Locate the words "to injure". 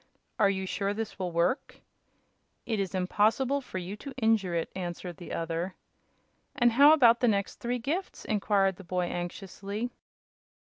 3.97-4.55